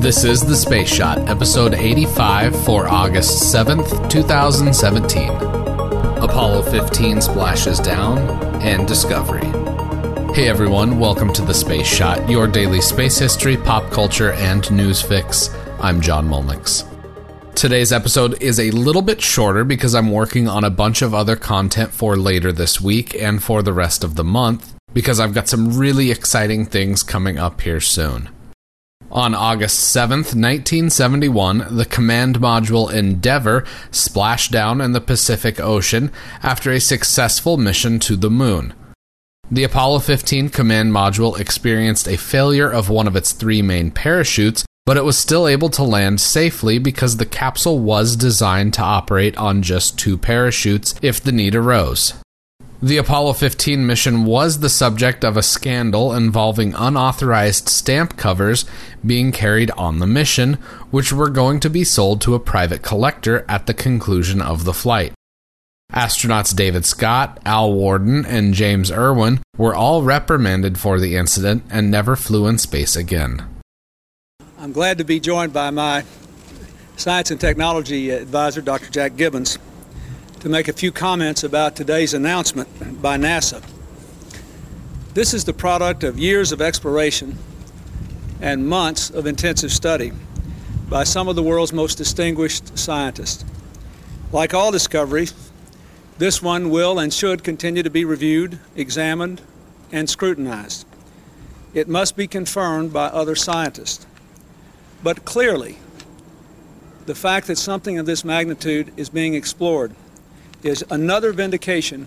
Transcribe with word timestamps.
This 0.00 0.24
is 0.24 0.40
The 0.40 0.56
Space 0.56 0.88
Shot, 0.88 1.18
episode 1.28 1.74
85 1.74 2.64
for 2.64 2.88
August 2.88 3.54
7th, 3.54 4.08
2017. 4.08 5.28
Apollo 5.28 6.62
15 6.62 7.20
splashes 7.20 7.78
down, 7.78 8.16
and 8.62 8.88
Discovery. 8.88 9.44
Hey 10.34 10.48
everyone, 10.48 10.98
welcome 10.98 11.34
to 11.34 11.42
The 11.42 11.52
Space 11.52 11.86
Shot, 11.86 12.30
your 12.30 12.46
daily 12.46 12.80
space 12.80 13.18
history, 13.18 13.58
pop 13.58 13.90
culture, 13.90 14.32
and 14.32 14.68
news 14.72 15.02
fix. 15.02 15.50
I'm 15.80 16.00
John 16.00 16.26
Molnix. 16.26 16.88
Today's 17.54 17.92
episode 17.92 18.42
is 18.42 18.58
a 18.58 18.70
little 18.70 19.02
bit 19.02 19.20
shorter 19.20 19.64
because 19.64 19.94
I'm 19.94 20.10
working 20.10 20.48
on 20.48 20.64
a 20.64 20.70
bunch 20.70 21.02
of 21.02 21.12
other 21.12 21.36
content 21.36 21.92
for 21.92 22.16
later 22.16 22.52
this 22.52 22.80
week 22.80 23.14
and 23.14 23.42
for 23.42 23.62
the 23.62 23.74
rest 23.74 24.02
of 24.02 24.14
the 24.14 24.24
month 24.24 24.74
because 24.94 25.20
I've 25.20 25.34
got 25.34 25.46
some 25.46 25.76
really 25.76 26.10
exciting 26.10 26.64
things 26.64 27.02
coming 27.02 27.38
up 27.38 27.60
here 27.60 27.80
soon. 27.80 28.30
On 29.12 29.34
August 29.34 29.92
7th, 29.94 30.36
1971, 30.36 31.66
the 31.76 31.84
command 31.84 32.38
module 32.38 32.92
Endeavour 32.92 33.64
splashed 33.90 34.52
down 34.52 34.80
in 34.80 34.92
the 34.92 35.00
Pacific 35.00 35.58
Ocean 35.58 36.12
after 36.44 36.70
a 36.70 36.78
successful 36.78 37.56
mission 37.56 37.98
to 37.98 38.14
the 38.14 38.30
moon. 38.30 38.72
The 39.50 39.64
Apollo 39.64 40.00
15 40.00 40.50
command 40.50 40.92
module 40.92 41.40
experienced 41.40 42.06
a 42.06 42.16
failure 42.16 42.70
of 42.70 42.88
one 42.88 43.08
of 43.08 43.16
its 43.16 43.32
three 43.32 43.62
main 43.62 43.90
parachutes, 43.90 44.64
but 44.86 44.96
it 44.96 45.04
was 45.04 45.18
still 45.18 45.48
able 45.48 45.70
to 45.70 45.82
land 45.82 46.20
safely 46.20 46.78
because 46.78 47.16
the 47.16 47.26
capsule 47.26 47.80
was 47.80 48.14
designed 48.14 48.74
to 48.74 48.82
operate 48.82 49.36
on 49.36 49.62
just 49.62 49.98
two 49.98 50.16
parachutes 50.16 50.94
if 51.02 51.20
the 51.20 51.32
need 51.32 51.56
arose. 51.56 52.14
The 52.82 52.96
Apollo 52.96 53.34
15 53.34 53.86
mission 53.86 54.24
was 54.24 54.60
the 54.60 54.70
subject 54.70 55.22
of 55.22 55.36
a 55.36 55.42
scandal 55.42 56.14
involving 56.14 56.72
unauthorized 56.72 57.68
stamp 57.68 58.16
covers 58.16 58.64
being 59.04 59.32
carried 59.32 59.70
on 59.72 59.98
the 59.98 60.06
mission, 60.06 60.54
which 60.90 61.12
were 61.12 61.28
going 61.28 61.60
to 61.60 61.68
be 61.68 61.84
sold 61.84 62.22
to 62.22 62.34
a 62.34 62.40
private 62.40 62.80
collector 62.80 63.44
at 63.46 63.66
the 63.66 63.74
conclusion 63.74 64.40
of 64.40 64.64
the 64.64 64.72
flight. 64.72 65.12
Astronauts 65.92 66.56
David 66.56 66.86
Scott, 66.86 67.38
Al 67.44 67.70
Worden, 67.70 68.24
and 68.24 68.54
James 68.54 68.90
Irwin 68.90 69.42
were 69.58 69.74
all 69.74 70.02
reprimanded 70.02 70.78
for 70.78 70.98
the 70.98 71.16
incident 71.16 71.62
and 71.68 71.90
never 71.90 72.16
flew 72.16 72.46
in 72.46 72.56
space 72.56 72.96
again. 72.96 73.44
I'm 74.58 74.72
glad 74.72 74.96
to 74.96 75.04
be 75.04 75.20
joined 75.20 75.52
by 75.52 75.68
my 75.68 76.04
science 76.96 77.30
and 77.30 77.40
technology 77.40 78.08
advisor, 78.08 78.62
Dr. 78.62 78.90
Jack 78.90 79.16
Gibbons 79.16 79.58
to 80.40 80.48
make 80.48 80.68
a 80.68 80.72
few 80.72 80.90
comments 80.90 81.44
about 81.44 81.76
today's 81.76 82.14
announcement 82.14 83.02
by 83.02 83.18
NASA. 83.18 83.62
This 85.12 85.34
is 85.34 85.44
the 85.44 85.52
product 85.52 86.02
of 86.02 86.18
years 86.18 86.50
of 86.50 86.62
exploration 86.62 87.36
and 88.40 88.66
months 88.66 89.10
of 89.10 89.26
intensive 89.26 89.70
study 89.70 90.12
by 90.88 91.04
some 91.04 91.28
of 91.28 91.36
the 91.36 91.42
world's 91.42 91.74
most 91.74 91.96
distinguished 91.96 92.78
scientists. 92.78 93.44
Like 94.32 94.54
all 94.54 94.70
discoveries, 94.70 95.34
this 96.16 96.42
one 96.42 96.70
will 96.70 96.98
and 96.98 97.12
should 97.12 97.44
continue 97.44 97.82
to 97.82 97.90
be 97.90 98.06
reviewed, 98.06 98.58
examined, 98.74 99.42
and 99.92 100.08
scrutinized. 100.08 100.86
It 101.74 101.86
must 101.86 102.16
be 102.16 102.26
confirmed 102.26 102.94
by 102.94 103.08
other 103.08 103.36
scientists. 103.36 104.06
But 105.02 105.26
clearly, 105.26 105.76
the 107.04 107.14
fact 107.14 107.46
that 107.48 107.58
something 107.58 107.98
of 107.98 108.06
this 108.06 108.24
magnitude 108.24 108.90
is 108.96 109.10
being 109.10 109.34
explored 109.34 109.94
is 110.62 110.84
another 110.90 111.32
vindication 111.32 112.06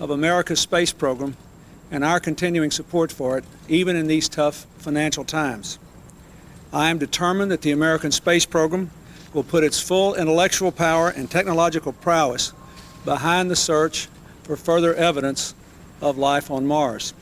of 0.00 0.10
America's 0.10 0.60
space 0.60 0.92
program 0.92 1.36
and 1.90 2.04
our 2.04 2.18
continuing 2.18 2.70
support 2.70 3.12
for 3.12 3.36
it, 3.36 3.44
even 3.68 3.96
in 3.96 4.06
these 4.06 4.28
tough 4.28 4.66
financial 4.78 5.24
times. 5.24 5.78
I 6.72 6.88
am 6.88 6.98
determined 6.98 7.50
that 7.50 7.60
the 7.60 7.72
American 7.72 8.10
space 8.10 8.46
program 8.46 8.90
will 9.34 9.42
put 9.42 9.62
its 9.62 9.80
full 9.80 10.14
intellectual 10.14 10.72
power 10.72 11.10
and 11.10 11.30
technological 11.30 11.92
prowess 11.92 12.52
behind 13.04 13.50
the 13.50 13.56
search 13.56 14.08
for 14.42 14.56
further 14.56 14.94
evidence 14.94 15.54
of 16.00 16.16
life 16.16 16.50
on 16.50 16.66
Mars. 16.66 17.12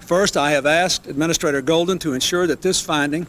First, 0.00 0.36
I 0.36 0.52
have 0.52 0.66
asked 0.66 1.06
Administrator 1.06 1.62
Goldin 1.62 2.00
to 2.00 2.12
ensure 2.12 2.46
that 2.46 2.62
this 2.62 2.80
finding 2.80 3.26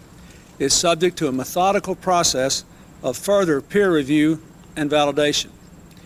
is 0.59 0.73
subject 0.73 1.17
to 1.17 1.27
a 1.27 1.31
methodical 1.31 1.95
process 1.95 2.65
of 3.01 3.17
further 3.17 3.61
peer 3.61 3.93
review 3.93 4.41
and 4.75 4.91
validation. 4.91 5.49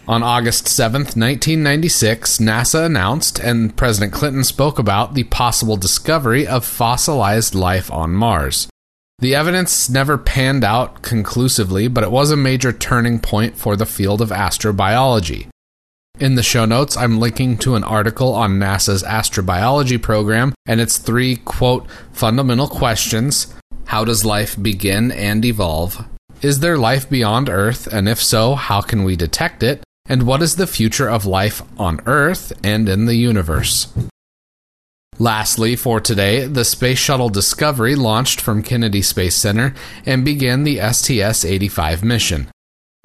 On 0.06 0.22
August 0.22 0.66
7th, 0.66 1.16
1996, 1.16 2.40
NASA 2.40 2.86
announced 2.86 3.40
and 3.40 3.74
President 3.78 4.12
Clinton 4.12 4.44
spoke 4.44 4.78
about 4.78 5.14
the 5.14 5.24
possible 5.24 5.78
discovery 5.78 6.46
of 6.46 6.66
fossilized 6.66 7.56
life 7.56 7.90
on 7.90 8.12
Mars. 8.12 8.68
The 9.20 9.34
evidence 9.34 9.90
never 9.90 10.18
panned 10.18 10.66
out 10.66 11.04
conclusively, 11.04 11.88
but 11.88 12.04
it 12.04 12.12
was 12.12 12.32
a 12.32 12.36
major 12.36 12.74
turning 12.74 13.22
point 13.22 13.56
for 13.56 13.78
the 13.78 13.86
field 13.86 14.22
of 14.22 14.30
astrobiology. 14.30 15.48
In 16.20 16.36
the 16.36 16.44
show 16.44 16.66
notes, 16.66 16.98
I'm 16.98 17.22
linking 17.22 17.58
to 17.60 17.76
an 17.76 17.86
article 17.86 18.34
on 18.34 18.60
NASA's 18.60 19.04
astrobiology 19.04 20.02
program 20.02 20.54
and 20.66 20.82
its 20.82 20.98
three, 20.98 21.38
quote, 21.38 21.88
fundamental 22.12 22.68
questions 22.68 23.54
How 23.86 24.04
does 24.04 24.26
life 24.26 24.62
begin 24.62 25.14
and 25.14 25.46
evolve? 25.46 26.06
Is 26.42 26.60
there 26.60 26.78
life 26.78 27.10
beyond 27.10 27.48
Earth? 27.48 27.88
And 27.88 28.10
if 28.10 28.22
so, 28.22 28.56
how 28.56 28.82
can 28.82 29.06
we 29.06 29.16
detect 29.16 29.64
it? 29.64 29.82
And 30.06 30.24
what 30.24 30.42
is 30.42 30.58
the 30.58 30.68
future 30.68 31.10
of 31.10 31.26
life 31.26 31.62
on 31.78 32.02
Earth 32.06 32.52
and 32.64 32.90
in 32.90 33.06
the 33.06 33.16
universe? 33.16 33.88
Lastly, 35.18 35.76
for 35.76 36.02
today, 36.02 36.46
the 36.46 36.66
Space 36.66 37.00
Shuttle 37.00 37.30
Discovery 37.30 37.96
launched 37.96 38.42
from 38.42 38.64
Kennedy 38.64 39.02
Space 39.02 39.36
Center 39.36 39.74
and 40.06 40.26
began 40.26 40.64
the 40.64 40.80
STS 40.92 41.46
85 41.46 42.04
mission. 42.04 42.50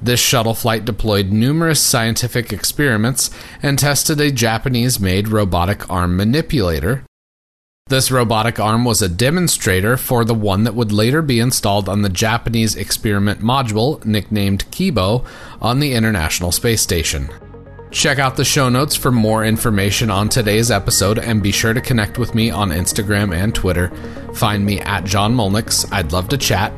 This 0.00 0.20
shuttle 0.20 0.54
flight 0.54 0.84
deployed 0.84 1.30
numerous 1.30 1.80
scientific 1.80 2.52
experiments 2.52 3.30
and 3.62 3.78
tested 3.78 4.20
a 4.20 4.30
Japanese 4.30 4.98
made 4.98 5.28
robotic 5.28 5.88
arm 5.90 6.16
manipulator, 6.16 7.04
this 7.88 8.10
robotic 8.10 8.60
arm 8.60 8.84
was 8.84 9.00
a 9.00 9.08
demonstrator 9.08 9.96
for 9.96 10.24
the 10.24 10.34
one 10.34 10.64
that 10.64 10.74
would 10.74 10.92
later 10.92 11.22
be 11.22 11.40
installed 11.40 11.88
on 11.88 12.02
the 12.02 12.08
Japanese 12.08 12.76
experiment 12.76 13.40
module, 13.40 14.04
nicknamed 14.04 14.70
Kibo, 14.70 15.26
on 15.60 15.80
the 15.80 15.94
International 15.94 16.52
Space 16.52 16.82
Station. 16.82 17.30
Check 17.90 18.18
out 18.18 18.36
the 18.36 18.44
show 18.44 18.68
notes 18.68 18.94
for 18.94 19.10
more 19.10 19.44
information 19.44 20.10
on 20.10 20.28
today's 20.28 20.70
episode 20.70 21.18
and 21.18 21.42
be 21.42 21.50
sure 21.50 21.72
to 21.72 21.80
connect 21.80 22.18
with 22.18 22.34
me 22.34 22.50
on 22.50 22.68
Instagram 22.68 23.34
and 23.34 23.54
Twitter. 23.54 23.90
Find 24.34 24.64
me 24.66 24.80
at 24.80 25.04
John 25.04 25.34
Molnix. 25.34 25.90
I'd 25.90 26.12
love 26.12 26.28
to 26.28 26.36
chat. 26.36 26.72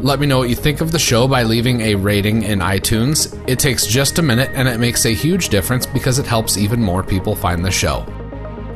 Let 0.00 0.20
me 0.20 0.26
know 0.26 0.38
what 0.38 0.50
you 0.50 0.54
think 0.54 0.80
of 0.80 0.92
the 0.92 0.98
show 0.98 1.26
by 1.26 1.42
leaving 1.42 1.80
a 1.80 1.96
rating 1.96 2.44
in 2.44 2.60
iTunes. 2.60 3.36
It 3.48 3.58
takes 3.58 3.86
just 3.86 4.20
a 4.20 4.22
minute 4.22 4.50
and 4.54 4.68
it 4.68 4.78
makes 4.78 5.04
a 5.06 5.14
huge 5.14 5.48
difference 5.48 5.86
because 5.86 6.20
it 6.20 6.26
helps 6.26 6.56
even 6.56 6.80
more 6.80 7.02
people 7.02 7.34
find 7.34 7.64
the 7.64 7.70
show. 7.72 8.06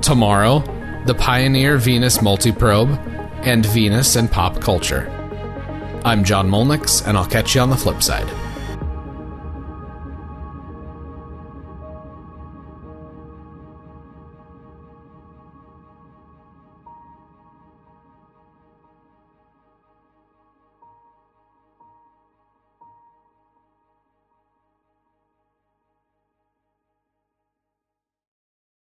Tomorrow, 0.00 0.64
the 1.08 1.14
Pioneer 1.14 1.78
Venus 1.78 2.18
Multiprobe, 2.18 2.98
and 3.42 3.64
Venus 3.64 4.14
and 4.16 4.30
Pop 4.30 4.60
Culture. 4.60 5.08
I'm 6.04 6.22
John 6.22 6.50
Molnix, 6.50 7.02
and 7.08 7.16
I'll 7.16 7.24
catch 7.24 7.54
you 7.54 7.62
on 7.62 7.70
the 7.70 7.76
flip 7.78 8.02
side. 8.02 8.28